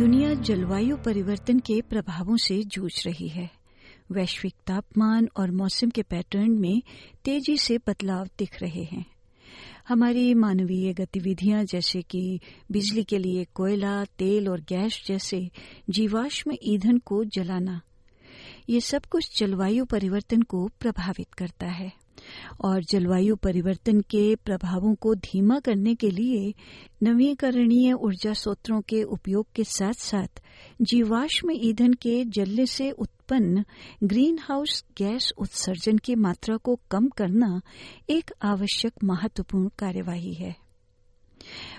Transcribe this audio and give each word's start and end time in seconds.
दुनिया 0.00 0.34
जलवायु 0.34 0.96
परिवर्तन 0.96 1.58
के 1.58 1.80
प्रभावों 1.80 2.36
से 2.36 2.62
जूझ 2.62 3.06
रही 3.06 3.28
है। 3.28 3.50
वैश्विक 4.12 4.54
तापमान 4.66 5.28
और 5.36 5.50
मौसम 5.50 5.90
के 5.90 6.02
पैटर्न 6.02 6.50
में 6.50 6.82
तेज़ी 7.24 7.56
से 7.56 7.78
बदलाव 7.78 8.28
दिख 8.38 8.62
रहे 8.62 8.84
हैं। 8.84 9.04
हमारी 9.88 10.34
मानवीय 10.34 10.92
गतिविधियाँ 10.92 11.64
जैसे 11.64 12.02
कि 12.02 12.40
बिजली 12.72 13.04
के 13.04 13.18
लिए 13.18 13.44
कोयला, 13.44 14.04
तेल 14.04 14.48
और 14.48 14.60
गैस 14.60 15.04
जैसे 15.06 15.50
जीवाश्म 15.90 16.52
ईंधन 16.62 16.98
को 16.98 17.24
जलाना, 17.24 17.80
ये 18.68 18.80
सब 18.80 19.04
कुछ 19.04 19.40
जलवायु 19.40 19.84
परिवर्तन 19.84 20.42
को 20.42 20.70
प्रभावित 20.80 21.34
करता 21.34 21.66
है। 21.66 21.99
और 22.60 22.82
जलवायु 22.82 23.36
परिवर्तन 23.36 24.00
के 24.00 24.36
प्रभावों 24.36 24.94
को 24.94 25.14
धीमा 25.14 25.58
करने 25.58 25.94
के 25.94 26.10
लिए 26.10 26.54
नवीकरणीय 27.02 27.92
ऊर्जा 27.92 28.32
स्रोतों 28.32 28.80
के 28.80 29.02
उपयोग 29.02 29.46
के 29.54 29.64
साथ 29.64 29.92
साथ 29.92 30.42
जीवाश्म 30.82 31.50
ईंधन 31.50 31.92
के 31.92 32.24
जलने 32.24 32.66
से 32.66 32.90
उत्पन्न 32.90 33.64
ग्रीन 34.04 34.38
हाउस 34.40 34.84
गैस 34.98 35.32
उत्सर्जन 35.38 35.98
की 35.98 36.14
मात्रा 36.14 36.56
को 36.56 36.80
कम 36.90 37.08
करना 37.08 37.60
एक 38.10 38.30
आवश्यक 38.42 38.92
महत्वपूर्ण 39.04 39.68
कार्यवाही 39.78 40.34
है। 40.34 40.56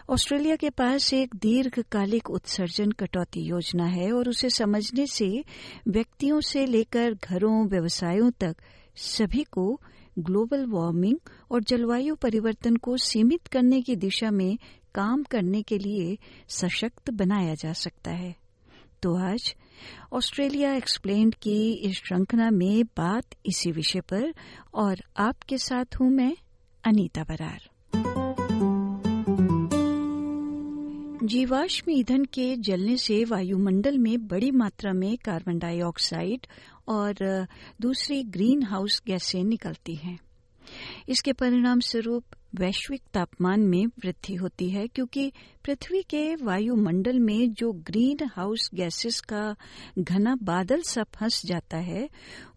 ऑस्ट्रेलिया 0.10 0.56
के 0.56 0.70
पास 0.70 1.14
एक 1.14 1.36
दीर्घकालिक 1.36 2.30
उत्सर्जन 2.30 2.92
कटौती 2.92 3.42
योजना 3.42 3.86
है 3.86 4.12
और 4.12 4.30
उसे 4.30 4.50
समझने 4.50 5.08
से 5.08 5.44
व्यक्तियों 5.88 6.42
से 6.42 6.66
लेकर 6.66 7.14
घरों, 7.14 7.68
व्यवसायों 7.68 8.32
तक 8.32 8.56
सभी 8.96 9.44
को 9.44 9.82
ग्लोबल 10.20 10.66
वार्मिंग 10.66 11.18
और 11.52 11.64
जलवायु 11.64 12.16
परिवर्तन 12.16 12.76
को 12.76 12.98
सीमित 12.98 13.48
करने 13.48 13.82
की 13.82 13.96
दिशा 13.96 14.32
में 14.32 14.58
काम 14.96 15.24
करने 15.24 15.62
के 15.62 15.78
लिए 15.78 16.18
सशक्त 16.48 17.10
बनाया 17.10 17.54
जा 17.54 17.74
सकता 17.74 18.12
है। 18.12 18.36
तो 19.02 19.16
आज 19.16 19.56
ऑस्ट्रेलिया 20.14 20.74
एक्सप्लेन्ड 20.74 21.36
की 21.36 21.74
इस 21.74 21.98
श्रृंखला 21.98 22.50
में 22.50 22.84
बात 22.84 23.26
इसी 23.46 23.72
विषय 23.72 24.02
पर 24.02 24.34
और 24.74 24.98
आपके 25.18 25.58
साथ 25.58 25.86
हूँ 26.00 26.10
मैं 26.10 26.38
अनीता 26.84 27.24
बरार। 27.24 27.70
जीवाश्म 31.24 31.92
ईंधन 31.92 32.26
के 32.26 32.56
जलने 32.56 32.98
से 32.98 33.26
वायुमंडल 33.26 33.98
में 33.98 34.28
बड़ी 34.28 34.52
मात्रा 34.52 34.94
में 34.94 35.18
कार्बन 35.18 35.60
डाइऑक्साइड 35.60 36.48
और 36.92 37.48
दूसरी 37.82 38.24
ग्रीन 38.24 38.64
हाउस 38.64 39.02
गैसें 39.08 39.44
निकलती 39.44 39.96
हैं। 39.96 40.20
इसके 41.10 41.34
परिणाम 41.34 41.80
स्वरूप 41.80 42.24
वैश्विक 42.56 43.02
तापमान 43.14 43.62
में 43.62 43.86
वृद्धि 43.86 44.36
होती 44.36 44.70
है, 44.70 44.88
क्योंकि 44.88 45.32
पृथ्वी 45.66 46.02
के 46.04 46.36
वायुमंडल 46.36 47.20
में 47.20 47.54
जो 47.54 47.72
ग्रीन 47.72 48.18
हाउस 48.36 48.70
गैसेस 48.74 49.20
का 49.20 49.56
घना 50.00 50.36
बादल 50.44 50.82
सा 50.82 51.04
फंस 51.04 51.46
जाता 51.46 51.78
है, 51.78 52.10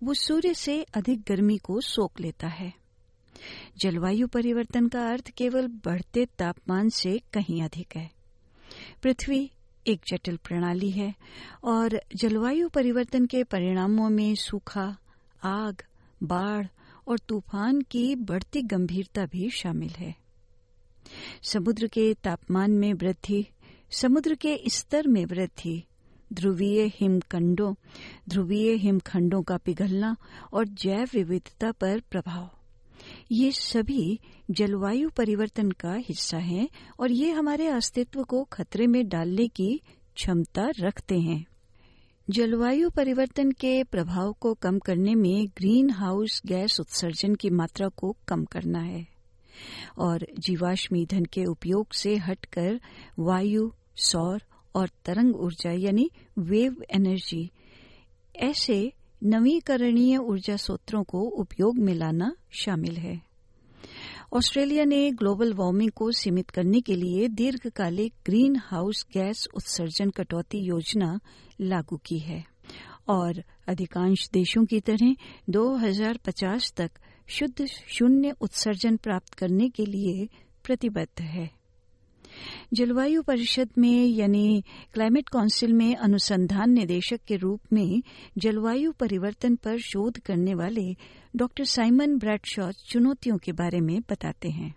वो 0.03 0.15
सूर्य 0.15 0.55
से 0.55 0.83
अधिक 0.83 1.21
गर्मी 1.21 1.59
को 1.59 1.81
सोख 1.81 2.21
लेता 2.21 2.49
है। 2.49 2.73
जलवायु 3.79 4.27
परिवर्तन 4.27 4.89
का 4.89 5.09
अर्थ 5.09 5.31
केवल 5.31 5.67
बढ़ते 5.67 6.27
तापमान 6.27 6.89
से 6.89 7.21
कहीं 7.33 7.63
अधिक 7.63 7.97
है। 7.97 8.11
पृथ्वी 9.03 9.51
एक 9.87 10.01
जटिल 10.09 10.37
प्रणाली 10.37 10.91
है 10.91 11.15
और 11.65 12.01
जलवायु 12.17 12.69
परिवर्तन 12.69 13.27
के 13.27 13.45
परिणामों 13.45 14.11
में 14.11 14.35
सूखा, 14.35 14.97
आग, 15.43 15.83
बाढ़ 16.23 16.67
और 17.09 17.19
तूफ़ान 17.19 17.81
की 17.81 18.15
बढ़ती 18.15 18.63
गंभीरता 18.63 19.27
भी 19.27 19.51
शामिल 19.51 19.91
है। 19.91 20.15
समुद्र 21.43 21.87
के 21.87 22.15
तापमान 22.15 22.71
में 22.71 22.95
वृद्धि, 22.95 23.47
समुद्र 23.91 24.35
के 24.35 24.61
स्तर 24.69 25.09
में 25.09 25.27
वृद्धि, 25.27 25.85
ध्रुवीय 26.33 26.83
हिमखंडों 26.83 27.75
ध्रुवीय 28.29 28.73
हिमखंडों 28.73 29.43
का 29.43 29.57
पिघलना 29.57 30.17
और 30.53 30.67
जैव 30.67 31.09
विविधता 31.15 31.73
पर 31.73 32.01
प्रभाव। 32.01 32.51
ये 33.33 33.51
सभी 33.53 34.21
जलवायु 34.51 35.11
परिवर्तन 35.11 35.71
का 35.71 35.95
हिस्सा 35.95 36.39
हैं 36.39 36.69
और 37.01 37.13
ये 37.13 37.31
हमारे 37.31 37.67
अस्तित्व 37.67 38.23
को 38.23 38.45
खतरे 38.45 38.87
में 38.87 39.09
डालने 39.09 39.49
की 39.49 39.81
क्षमता 40.15 40.69
रखते 40.81 41.19
हैं। 41.19 41.47
जलवायु 42.31 42.91
परिवर्तन 42.91 43.51
के 43.51 43.85
प्रभाव 43.85 44.33
को 44.33 44.55
कम 44.55 44.79
करने 44.79 45.15
में 45.15 45.47
ग्रीन 45.47 45.91
हाउस 45.91 46.43
गैस 46.47 46.81
उत्सर्जन 46.81 47.35
की 47.35 47.51
मात्रा 47.51 47.89
को 47.89 48.17
कम 48.29 48.45
करना 48.45 48.79
है 48.79 49.07
और 49.99 50.27
जीवाश्म 50.39 50.97
ईंधन 50.97 51.25
के 51.25 51.45
उपयोग 51.45 51.93
से 51.93 52.17
हटकर 52.17 52.81
वायु, 53.19 53.71
सौर 53.97 54.43
और 54.75 54.91
तरंग 55.05 55.37
ऊर्जा 55.37 55.71
यानी 55.71 56.11
वेव 56.39 56.85
एनर्जी 56.91 57.51
ऐसे 58.37 58.93
नवीकरणीय 59.27 60.17
ऊर्जा 60.17 60.57
स्रोतों 60.57 61.03
को 61.03 61.21
उपयोग 61.21 61.79
में 61.79 61.95
लाना 61.95 62.37
शामिल 62.53 62.97
है। 62.97 63.21
ऑस्ट्रेलिया 64.33 64.85
ने 64.85 65.11
ग्लोबल 65.11 65.53
वार्मिंग 65.53 65.91
को 65.91 66.11
सीमित 66.11 66.51
करने 66.51 66.81
के 66.81 66.95
लिए 66.95 67.29
दीर्घकालिक 67.29 68.15
ग्रीन 68.27 68.57
हाउस 68.57 69.07
गैस 69.15 69.49
उत्सर्जन 69.55 70.11
कटौती 70.11 70.59
योजना 70.59 71.21
लागू 71.61 71.97
की 71.97 72.19
है 72.19 72.45
और 73.09 73.43
अधिकांश 73.69 74.29
देशों 74.33 74.65
की 74.65 74.81
तरह 74.81 75.17
2050 75.51 76.75
तक 76.77 76.91
शुद्ध 77.29 77.67
शून्य 77.67 78.35
उत्सर्जन 78.41 78.97
प्राप्त 78.97 79.35
करने 79.35 79.69
के 79.69 79.87
लिए 79.87 80.29
प्रतिबद्ध 80.65 81.23
है। 81.23 81.64
जलवायु 82.75 83.23
परिषद 83.23 83.71
में 83.79 84.07
यानी 84.07 84.63
क्लाइमेट 84.95 85.29
काउंसिल 85.29 85.73
में 85.73 85.95
अनुसंधान 85.97 86.71
निदेशक 86.71 87.21
के 87.29 87.37
रूप 87.37 87.73
में 87.73 88.03
जलवायु 88.45 88.93
परिवर्तन 89.01 89.57
पर 89.65 89.79
शोध 89.91 90.19
करने 90.27 90.55
वाले 90.55 90.87
डॉक्टर 91.37 91.65
साइमन 91.75 92.19
ब्रैडशॉ 92.19 92.71
चुनौतियों 92.89 93.39
के 93.45 93.53
बारे 93.53 93.81
में 93.81 94.01
बताते 94.11 94.51
हैं 94.51 94.75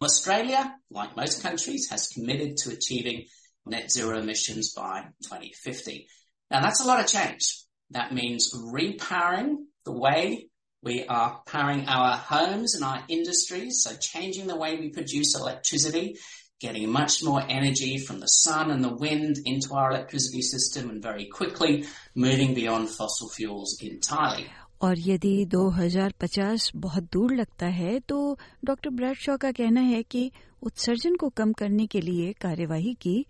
Australia, 0.00 0.74
like 0.90 1.16
most 1.16 1.42
countries, 1.42 1.88
has 1.90 2.08
committed 2.08 2.58
to 2.58 2.70
achieving 2.70 3.24
net 3.66 3.90
zero 3.90 4.18
emissions 4.18 4.74
by 4.74 5.04
2050. 5.22 6.06
Now 6.50 6.60
that's 6.60 6.84
a 6.84 6.86
lot 6.86 7.00
of 7.00 7.06
change. 7.06 7.64
That 7.90 8.12
means 8.12 8.52
repowering 8.54 9.54
the 9.84 9.92
way 9.92 10.50
we 10.82 11.04
are 11.06 11.40
powering 11.46 11.86
our 11.88 12.16
homes 12.16 12.74
and 12.74 12.84
our 12.84 13.02
industries, 13.08 13.80
so 13.82 13.96
changing 13.96 14.46
the 14.46 14.56
way 14.56 14.76
we 14.76 14.90
produce 14.90 15.34
electricity, 15.34 16.16
getting 16.61 16.89
much 16.91 17.23
more 17.23 17.41
energy 17.49 17.97
from 17.97 18.19
the 18.19 18.27
sun 18.27 18.71
and 18.71 18.83
the 18.83 18.95
wind 19.03 19.37
into 19.45 19.73
our 19.73 19.91
electricity 19.91 20.41
system 20.41 20.89
and 20.89 21.01
very 21.01 21.25
quickly 21.37 21.85
moving 22.15 22.53
beyond 22.53 22.89
fossil 22.89 23.29
fuels 23.37 23.77
entirely. 23.81 24.47
और 24.81 24.99
यदि 24.99 25.45
2050 25.53 26.71
बहुत 26.75 27.03
दूर 27.13 27.33
लगता 27.35 27.65
है 27.79 27.99
तो 28.09 28.37
doctor 28.65 28.89
Bradshaw 28.99 29.37
का 29.41 29.51
कहना 29.51 29.81
है 29.81 30.01
कि 30.03 30.31
उत्सर्जन 30.63 31.15
को 31.15 31.29
कम 31.37 31.51
करने 31.59 31.85
के 31.87 32.01
लिए 32.01 32.31
कार्यवाही 32.41 32.93
की 33.01 33.25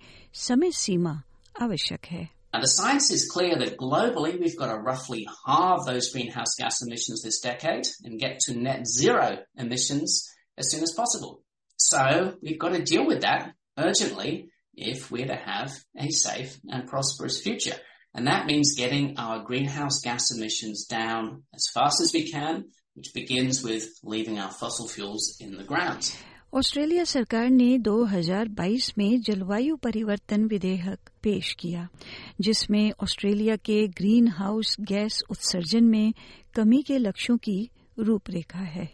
समय 0.47 0.71
सीमा 0.83 1.21
आवश्यक 1.61 2.05
है 2.11 2.27
Now, 2.53 2.59
the 2.59 2.67
science 2.67 3.09
is 3.11 3.21
clear 3.31 3.57
that 3.59 3.77
globally 3.77 4.37
we've 4.37 4.57
got 4.61 4.71
to 4.73 4.79
roughly 4.87 5.25
halve 5.45 5.85
those 5.85 6.09
greenhouse 6.13 6.55
gas 6.59 6.81
emissions 6.85 7.21
this 7.23 7.39
decade 7.39 7.87
and 8.03 8.19
get 8.19 8.41
to 8.45 8.55
net 8.63 8.85
zero 8.85 9.27
emissions 9.57 10.17
as 10.57 10.69
soon 10.69 10.83
as 10.83 10.91
possible. 10.97 11.31
So 11.77 12.35
we've 12.41 12.59
got 12.59 12.73
to 12.73 12.83
deal 12.83 13.05
with 13.05 13.21
that 13.21 13.53
urgently 13.77 14.49
if 14.75 15.11
we're 15.11 15.27
to 15.27 15.35
have 15.35 15.71
a 15.97 16.09
safe 16.09 16.59
and 16.69 16.87
prosperous 16.87 17.41
future. 17.41 17.75
And 18.13 18.27
that 18.27 18.45
means 18.45 18.75
getting 18.75 19.17
our 19.17 19.43
greenhouse 19.43 20.01
gas 20.01 20.31
emissions 20.31 20.85
down 20.85 21.43
as 21.53 21.67
fast 21.73 22.01
as 22.01 22.13
we 22.13 22.31
can, 22.31 22.65
which 22.93 23.13
begins 23.13 23.63
with 23.63 23.87
leaving 24.03 24.39
our 24.39 24.51
fossil 24.51 24.87
fuels 24.87 25.37
in 25.39 25.57
the 25.57 25.63
ground. 25.63 26.11
Australia 26.53 27.03
सरकार 27.03 27.49
ने 27.49 27.77
2022 27.79 28.97
में 28.97 29.21
जलवायु 29.21 29.75
परिवर्तन 29.75 30.43
विधेयक 30.45 31.09
पेश 31.23 31.55
किया 31.59 31.87
जिसमें 32.41 32.91
Australia 33.03 33.55
के 33.55 33.87
ग्रीन 33.87 34.27
हाउस 34.27 34.75
गैस 34.81 35.21
उत्सर्जन 35.29 35.83
में 35.83 36.13
कमी 36.55 36.81
के 36.81 36.97
लक्ष्यों 36.97 37.37
की 37.37 37.69
रूपरेखा 37.99 38.59
है 38.59 38.89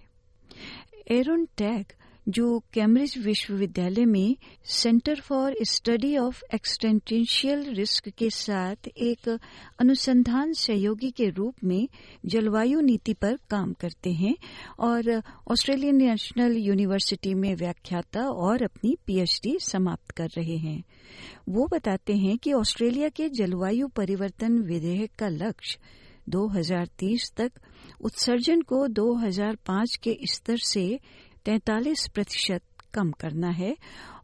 एरोन 1.11 1.47
टैग 1.57 1.85
जो 2.28 2.58
कैम्ब्रिज 2.72 3.18
विश्वविद्यालय 3.18 4.04
में 4.04 4.36
centre 4.64 5.20
for 5.20 5.54
study 5.62 6.16
of 6.16 6.42
existential 6.54 7.74
risk 7.74 8.08
के 8.08 8.30
साथ 8.30 8.88
एक 8.88 9.38
अनुसंधान 9.78 10.52
सहयोगी 10.52 11.10
के 11.10 11.28
रूप 11.28 11.54
में 11.64 11.88
जलवायु 12.26 12.80
नीति 12.80 13.12
पर 13.12 13.38
काम 13.50 13.72
करते 13.72 14.12
हैं 14.12 14.34
और 14.78 15.22
ऑस्ट्रेलियन 15.50 15.96
नेशनल 15.96 16.56
यूनिवर्सिटी 16.56 17.34
में 17.34 17.54
व्याख्याता 17.54 18.20
और 18.20 18.62
अपनी 18.62 18.96
पीएचडी 19.06 19.58
समाप्त 19.60 20.10
कर 20.10 20.28
रहे 20.36 20.56
हैं। 20.56 20.84
वो 21.48 21.66
बताते 21.66 22.12
हैं 22.12 22.38
कि 22.38 22.52
ऑस्ट्रेलिया 22.52 23.08
के 23.08 23.28
जलवायु 23.28 23.88
परिवर्तन 23.88 24.58
विधेयक 24.58 25.10
का 25.18 25.28
लक्ष्य 25.28 25.78
2030 26.28 27.32
तक 27.36 27.52
उत्सर्जन 28.00 28.60
को 28.60 28.88
2005 28.88 29.96
के 29.96 30.18
स्तर 30.24 30.56
से 30.56 31.00
43 31.46 32.08
प्रतिशत 32.08 32.62
कम 32.94 33.10
करना 33.10 33.48
है 33.48 33.76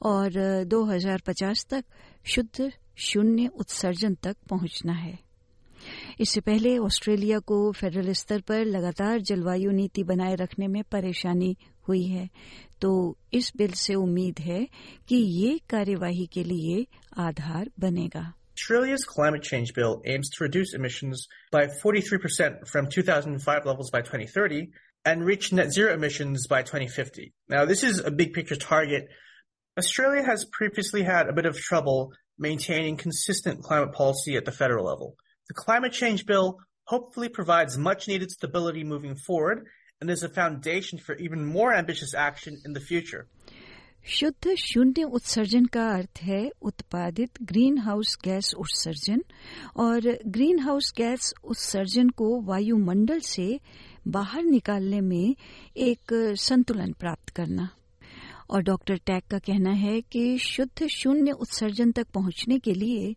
और 0.02 0.30
2050 0.64 1.66
तक 1.70 1.84
शुद्ध 2.26 2.72
शून्य 2.96 3.46
उत्सर्जन 3.46 4.14
तक 4.14 4.36
पहुँचना 4.50 4.92
है। 4.92 5.18
इससे 6.20 6.40
पहले 6.40 6.78
ऑस्ट्रेलिया 6.78 7.38
को 7.38 7.72
फेडरल 7.72 8.12
स्तर 8.12 8.40
पर 8.40 8.64
लगातार 8.64 9.20
जलवायु 9.20 9.70
नीति 9.70 10.02
बनाए 10.02 10.34
रखने 10.34 10.66
में 10.66 10.82
परेशानी 10.82 11.56
हुई 11.88 12.04
है। 12.04 12.28
तो 12.80 13.18
इस 13.32 13.52
बिल 13.56 13.72
से 13.72 13.94
उम्मीद 13.94 14.38
है 14.38 14.68
कि 15.08 15.16
ये 15.16 15.60
कार्यवाही 15.70 16.26
के 16.26 16.44
लिए 16.44 16.86
आधार 17.18 17.70
बनेगा। 17.80 18.32
Australia's 18.58 19.04
climate 19.06 19.44
change 19.44 19.70
bill 19.76 19.92
aims 20.06 20.28
to 20.34 20.44
reduce 20.44 20.72
emissions 20.74 21.20
by 21.52 21.60
43% 21.84 22.66
from 22.66 22.88
2005 22.96 23.66
levels 23.66 23.90
by 23.92 24.00
2030 24.00 24.62
and 25.04 25.24
reach 25.24 25.52
net 25.52 25.72
zero 25.72 25.94
emissions 25.94 26.46
by 26.46 26.62
2050. 26.62 27.32
Now, 27.48 27.64
this 27.64 27.82
is 27.82 28.00
a 28.00 28.10
big 28.10 28.32
picture 28.32 28.56
target. 28.56 29.08
Australia 29.78 30.22
has 30.22 30.44
previously 30.44 31.02
had 31.02 31.28
a 31.28 31.32
bit 31.32 31.46
of 31.46 31.56
trouble 31.56 32.12
maintaining 32.38 32.96
consistent 32.96 33.62
climate 33.62 33.92
policy 33.92 34.36
at 34.36 34.44
the 34.44 34.52
federal 34.52 34.84
level. 34.84 35.16
The 35.48 35.54
climate 35.54 35.92
change 35.92 36.26
bill 36.26 36.58
hopefully 36.84 37.28
provides 37.28 37.76
much 37.76 38.08
needed 38.08 38.30
stability 38.30 38.84
moving 38.84 39.16
forward 39.16 39.66
and 40.00 40.10
is 40.10 40.22
a 40.22 40.28
foundation 40.28 40.98
for 40.98 41.14
even 41.16 41.44
more 41.44 41.72
ambitious 41.72 42.14
action 42.14 42.60
in 42.64 42.72
the 42.72 42.80
future. 42.80 43.28
शुद्ध 44.04 44.54
शून्य 44.54 45.02
उत्सर्जन 45.02 45.64
का 45.64 45.88
अर्थ 45.90 46.18
है 46.22 46.50
उत्पादित 46.62 47.30
green 47.42 47.78
house 47.78 48.18
gas 48.24 48.54
उत्सर्जन 48.54 49.22
और 49.76 50.18
green 50.26 50.58
house 50.58 50.92
gas 50.96 51.34
उत्सर्जन 51.44 52.08
को 52.08 52.40
वायुमंडल 52.40 53.20
से 53.20 53.60
बाहर 54.08 54.42
निकालने 54.42 55.00
में 55.00 55.36
एक 55.76 56.34
संतुलन 56.38 56.92
प्राप्त 56.92 57.28
करना। 57.28 57.68
और 58.50 58.62
डॉक्टर 58.62 58.96
टैग 58.96 59.22
का 59.30 59.38
कहना 59.38 59.70
है 59.70 60.00
कि 60.00 60.38
शुद्ध 60.38 60.86
शून्य 60.86 61.30
उत्सर्जन 61.30 61.92
तक 61.92 62.06
पहुँचने 62.14 62.58
के 62.58 62.72
लिए 62.74 63.14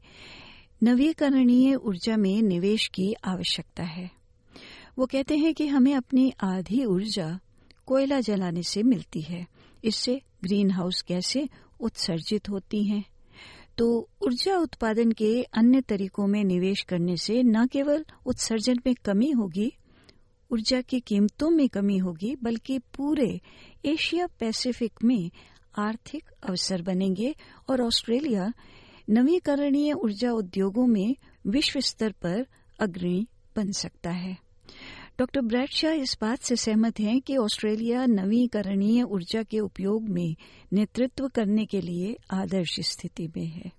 नवीकरणीय 0.84 1.76
ऊर्जा 1.76 2.18
में 2.18 2.42
निवेश 2.42 2.88
की 2.88 3.14
आवश्यकता 3.24 3.84
है। 3.84 4.12
वो 4.98 5.06
कहते 5.06 5.38
हैं 5.38 5.54
कि 5.54 5.68
हमें 5.68 5.96
अपनी 5.96 6.34
आधी 6.44 6.86
ऊर्जा 6.86 7.40
कोयला 7.86 8.20
जलाने 8.20 8.64
से 8.64 8.84
मिलती 8.84 9.22
है। 9.22 9.48
इससे 9.84 10.22
ग्रीन 10.44 10.72
हाउस 10.72 11.04
गैसें 11.08 11.48
उत्सर्जित 11.80 12.50
होती 12.50 12.84
हैं। 12.84 13.04
तो 13.78 14.10
ऊर्जा 14.22 14.58
उत्पादन 14.58 15.12
के 15.12 15.44
अन्य 15.44 15.82
तरीकों 15.82 16.28
में 16.28 16.44
निवेश 16.44 16.82
करने 16.82 17.18
से 17.18 17.44
न 17.44 17.66
केवल 17.68 18.06
उत्सर्जन 18.26 18.80
में 18.86 18.96
कमी 19.06 19.32
होगी, 19.32 19.72
ऊर्जा 20.52 20.82
की 20.82 21.00
कीमतों 21.00 21.50
में 21.50 21.70
कमी 21.70 21.98
होगी, 21.98 22.36
बल्कि 22.44 22.80
पूरे 22.80 23.42
एशिया 23.86 24.28
पैसिफिक 24.40 25.04
में 25.04 25.32
आर्थिक 25.78 26.24
अवसर 26.44 26.82
बनेंगे 26.82 27.36
और 27.70 27.82
ऑस्ट्रेलिया 27.82 28.54
नवीकरणीय 29.10 29.94
ऊर्जा 29.94 30.32
उद्योगों 30.32 30.88
में 30.88 31.16
विश्व 31.48 31.80
स्तर 31.80 32.12
पर 32.12 32.46
अग्रणी 32.80 33.28
बन 33.56 33.72
सकता 33.72 34.10
है। 34.10 34.38
डॉक्टर 35.22 35.42
ब्रैडशाह 35.42 35.92
इस 35.92 36.18
बात 36.22 36.40
से 36.40 36.56
सहमत 36.56 37.00
हैं 37.00 37.22
कि 37.22 37.38
ऑस्ट्रेलिया 37.38 38.06
नवीकरणीय 38.06 39.04
ऊर्जा 39.04 39.44
के 39.44 39.60
उपयोग 39.60 40.10
में 40.10 40.36
नेतृत्व 40.74 41.28
करने 41.28 41.66
के 41.66 41.82
लिए 41.82 42.18
आदर्श 42.32 42.80
स्थिति 42.80 43.28
में 43.28 43.46
है। 43.46 43.72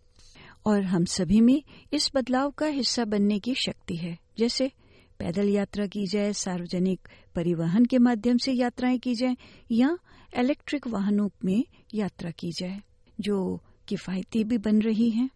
और 0.67 0.83
हम 0.83 1.05
सभी 1.05 1.41
में 1.41 1.62
इस 1.93 2.11
बदलाव 2.15 2.50
का 2.50 2.67
हिस्सा 2.67 3.05
बनने 3.05 3.39
की 3.39 3.55
शक्ति 3.55 3.97
है। 3.97 4.19
जैसे 4.39 4.73
पैदल 5.19 5.49
यात्रा 5.49 5.87
की 5.87 6.06
जाए, 6.06 6.33
सार्वजनिक 6.33 7.09
परिवहन 7.35 7.85
के 7.85 7.99
माध्यम 7.99 8.37
से 8.37 8.53
यात्राएँ 8.53 8.99
की 8.99 9.15
जाए, 9.15 9.37
या 9.73 9.99
इलेक्ट्रिक 10.39 10.87
वाहनों 10.87 11.29
में 11.44 11.65
यात्रा 11.94 12.31
की 12.31 12.53
जाए, 12.53 12.81
जो 13.21 13.61
किफायती 13.89 14.44
भी 14.44 14.59
बन 14.59 14.83
रही 14.83 15.11
हैं। 15.11 15.31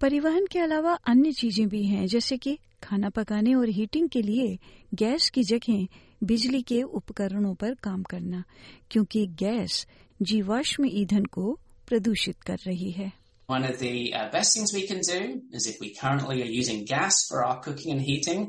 परिवहन 0.00 0.46
के 0.46 0.58
अलावा 0.58 0.92
अन्य 0.92 1.32
चीज़ें 1.32 1.68
भी 1.68 1.84
हैं, 1.84 2.06
जैसे 2.06 2.36
कि 2.36 2.58
खाना 2.82 3.08
पकाने 3.16 3.54
और 3.54 3.68
हीटिंग 3.78 4.08
के 4.12 4.22
लिए 4.22 4.58
गैस 5.02 5.28
की 5.34 5.42
जगह 5.50 5.86
बिजली 6.32 6.62
के 6.70 6.82
उपकरणों 6.82 7.54
पर 7.62 7.74
काम 7.82 8.02
करना 8.10 8.42
क्योंकि 8.90 9.26
गैस 9.42 9.86
जीवाश्म 10.30 10.86
ईंधन 10.86 11.24
को 11.36 11.58
प्रदूषित 11.88 12.42
कर 12.46 12.58
रही 12.66 12.90
है 13.00 13.12
One 13.48 13.64
of 13.64 13.78
the 13.80 14.14
uh, 14.14 14.30
best 14.30 14.54
things 14.56 14.72
we 14.72 14.86
can 14.90 15.00
do 15.06 15.42
is 15.52 15.66
if 15.66 15.80
we 15.80 15.88
currently 15.94 16.42
are 16.42 16.52
using 16.58 16.84
gas 16.90 17.26
for 17.28 17.44
our 17.44 17.60
cooking 17.60 17.92
and 17.92 18.00
heating, 18.00 18.46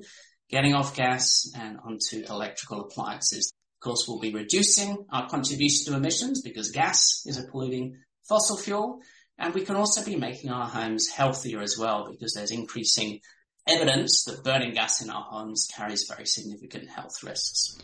getting 0.54 0.76
off 0.76 0.96
gas 0.96 1.52
and 1.56 1.80
onto 1.84 2.24
electrical 2.30 2.82
appliances. 2.82 3.52
Of 3.78 3.86
course, 3.86 4.06
we'll 4.08 4.20
be 4.20 4.34
reducing 4.34 5.06
our 5.12 5.28
contribution 5.28 5.92
to 5.92 5.98
emissions 5.98 6.42
because 6.42 6.72
gas 6.72 7.24
is 7.26 7.38
a 7.38 7.48
polluting 7.52 7.98
fossil 8.30 8.58
fuel. 8.58 9.00
And 9.40 9.54
we 9.54 9.66
can 9.66 9.76
also 9.76 10.06
be 10.06 10.16
making 10.16 10.52
our 10.52 10.68
homes 10.68 11.10
healthier 11.10 11.60
as 11.62 11.76
well 11.78 12.08
because 12.10 12.34
there's 12.34 12.52
increasing 12.52 13.20
evidence 13.67 14.25
that 14.25 14.45
burning 14.45 14.73
gas 14.75 15.03
in 15.03 15.11
our 15.11 15.23
homes 15.23 15.69
carries 15.77 16.05
very 16.09 16.27
significant 16.27 16.89
health 16.89 17.23
risks. 17.23 17.79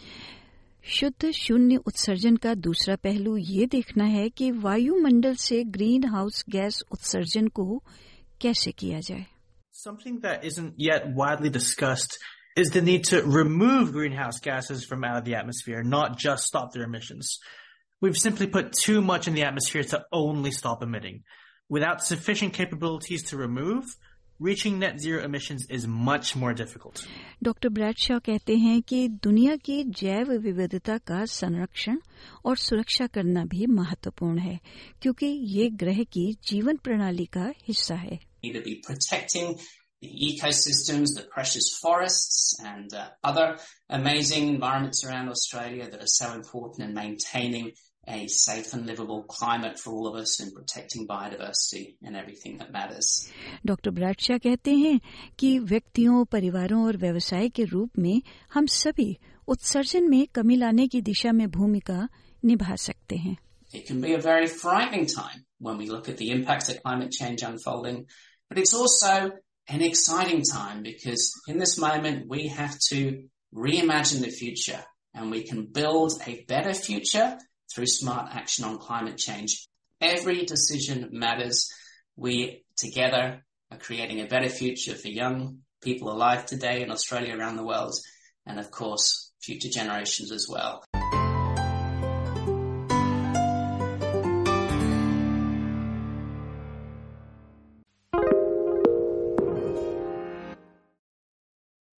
शुद्ध 0.86 1.30
शून्य 1.30 1.76
उत्सर्जन 1.86 2.36
का 2.44 2.54
दूसरा 2.54 2.94
पहलू 3.04 3.36
ये 3.36 3.66
देखना 3.66 4.04
है 4.04 4.28
कि 4.30 4.50
वायुमंडल 4.64 5.34
से 5.34 5.62
ग्रीन 5.76 6.04
हाउस 6.14 6.44
गैस 6.50 6.82
उत्सर्जन 6.92 7.46
को 7.58 7.82
कैसे 8.40 8.72
किया 8.72 9.00
जाए 9.00 9.24
Something 9.72 10.20
that 10.20 10.44
isn't 10.44 10.74
yet 10.76 11.06
widely 11.20 11.50
discussed 11.50 12.18
is 12.56 12.70
the 12.70 12.82
need 12.82 13.04
to 13.04 13.22
remove 13.22 13.92
greenhouse 13.92 14.38
gases 14.40 14.84
from 14.84 15.04
out 15.04 15.16
of 15.16 15.24
the 15.24 15.34
atmosphere, 15.34 15.82
not 15.82 16.18
just 16.18 16.44
stop 16.44 16.72
their 16.72 16.84
emissions. 16.84 17.38
We've 18.00 18.16
simply 18.16 18.46
put 18.46 18.72
too 18.72 19.00
much 19.02 19.26
in 19.26 19.34
the 19.34 19.42
atmosphere 19.42 19.82
to 19.84 20.04
only 20.12 20.52
stop 20.52 20.82
emitting. 20.82 21.22
Without 21.68 22.04
sufficient 22.04 22.52
capabilities 22.52 23.24
to 23.30 23.36
remove, 23.36 23.96
reaching 24.40 24.78
net 24.78 25.00
zero 25.00 25.22
emissions 25.22 25.66
is 25.70 25.86
much 25.86 26.34
more 26.36 26.52
difficult. 26.54 27.04
Doctor 27.42 27.68
Bradshaw 27.68 28.18
कहते 28.26 28.56
हैं 28.56 28.80
कि 28.82 29.08
दुनिया 29.24 29.56
की 29.56 29.82
जैव 30.00 30.32
विविधता 30.46 30.96
का 31.10 31.24
संरक्षण 31.32 31.98
और 32.44 32.56
सुरक्षा 32.56 33.06
करना 33.14 33.44
भी 33.44 33.66
महत्वपूर्ण 33.66 34.38
है 34.38 34.58
क्योंकि 35.02 35.26
ये 35.56 35.68
ग्रह 35.82 36.02
की 36.12 36.26
जीवन 36.48 36.76
प्रणाली 36.84 37.26
का 37.36 37.52
हिस्सा 37.68 37.94
है 37.94 38.18
need 38.44 38.56
to 38.56 38.62
be 38.62 38.74
protecting 38.86 39.56
the 40.02 40.10
ecosystems, 40.28 41.14
the 41.16 41.26
precious 41.34 41.66
forests, 41.82 42.56
and 42.62 42.92
uh, 42.92 43.08
other 43.22 43.56
amazing 43.88 44.48
environments 44.48 45.04
around 45.04 45.30
Australia 45.30 45.88
that 45.90 46.00
are 46.00 46.14
so 46.14 46.32
important 46.34 46.88
in 46.88 46.94
maintaining 46.94 47.72
a 48.08 48.26
safe 48.28 48.74
and 48.74 48.86
livable 48.86 49.22
climate 49.24 49.78
for 49.78 49.92
all 49.92 50.06
of 50.06 50.16
us 50.20 50.40
and 50.40 50.52
protecting 50.54 51.06
biodiversity 51.08 51.96
and 52.02 52.16
everything 52.16 52.58
that 52.58 52.70
matters. 52.72 53.30
Doctor 53.66 53.90
Bradshaw 53.90 54.38
कहते 54.46 54.74
हैं 54.74 55.00
कि 55.38 55.58
व्यक्तियों 55.58 56.24
परिवारों 56.32 56.84
और 56.86 56.96
व्यवसाय 57.04 57.48
के 57.58 57.64
रूप 57.64 57.98
में 57.98 58.22
हम 58.54 58.66
सभी 58.80 59.16
उत्सर्जन 59.54 60.08
में 60.10 60.26
कमी 60.34 60.56
लाने 60.56 60.86
की 60.88 61.00
दिशा 61.08 61.32
में 61.32 61.50
भूमिका 61.50 62.08
निभा 62.44 62.76
सकते 62.88 63.16
हैं 63.16 63.36
It 63.74 63.86
can 63.86 64.00
be 64.00 64.12
a 64.14 64.20
very 64.24 64.46
frightening 64.46 65.06
time 65.06 65.38
when 65.58 65.78
we 65.78 65.86
look 65.92 66.08
at 66.08 66.18
the 66.18 66.30
impacts 66.30 66.68
of 66.68 66.76
climate 66.82 67.10
change 67.10 67.42
unfolding, 67.42 67.96
but 68.48 68.58
it's 68.58 68.74
also 68.80 69.14
an 69.68 69.82
exciting 69.82 70.42
time 70.50 70.82
because 70.84 71.24
in 71.48 71.58
this 71.58 71.76
moment 71.78 72.28
we 72.28 72.46
have 72.58 72.76
to 72.90 73.00
reimagine 73.64 74.20
the 74.26 74.30
future 74.30 74.82
and 75.14 75.30
we 75.30 75.42
can 75.42 75.66
build 75.80 76.12
a 76.26 76.44
better 76.52 76.74
future 76.74 77.36
through 77.73 77.87
smart 77.87 78.33
action 78.33 78.65
on 78.65 78.77
climate 78.77 79.17
change. 79.17 79.67
Every 80.01 80.45
decision 80.45 81.09
matters. 81.11 81.71
We 82.15 82.63
together 82.75 83.43
are 83.71 83.77
creating 83.77 84.21
a 84.21 84.27
better 84.27 84.49
future 84.49 84.95
for 84.95 85.07
young 85.07 85.59
people 85.81 86.11
alive 86.11 86.45
today 86.45 86.81
in 86.81 86.91
Australia 86.91 87.37
around 87.37 87.55
the 87.55 87.65
world 87.65 87.93
and 88.45 88.59
of 88.59 88.71
course 88.71 89.31
future 89.41 89.69
generations 89.69 90.31
as 90.31 90.47
well. 90.49 90.83